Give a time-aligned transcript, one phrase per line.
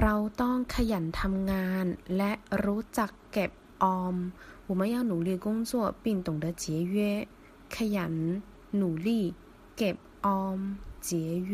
[0.00, 1.84] เราต้องขยันทำงาน
[2.16, 2.32] และ
[2.64, 3.50] รู้จักเก็บ
[3.82, 4.16] ออม
[4.68, 6.96] 我们要努力工作并懂得节约
[7.74, 8.14] ขยัน
[8.80, 9.34] 努力
[9.76, 10.58] เก็บออม
[11.06, 11.10] 节
[11.50, 11.52] 约